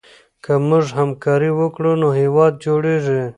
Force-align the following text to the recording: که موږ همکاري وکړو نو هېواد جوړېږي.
که 0.43 0.53
موږ 0.67 0.85
همکاري 0.99 1.51
وکړو 1.59 1.91
نو 2.01 2.07
هېواد 2.19 2.53
جوړېږي. 2.65 3.21